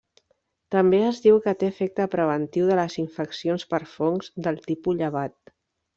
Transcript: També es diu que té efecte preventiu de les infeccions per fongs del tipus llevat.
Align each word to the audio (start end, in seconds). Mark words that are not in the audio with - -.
També 0.75 1.01
es 1.09 1.19
diu 1.25 1.37
que 1.43 1.53
té 1.63 1.69
efecte 1.73 2.07
preventiu 2.15 2.71
de 2.71 2.77
les 2.81 2.95
infeccions 3.03 3.67
per 3.75 3.81
fongs 3.95 4.33
del 4.49 4.63
tipus 4.71 4.99
llevat. 5.03 5.57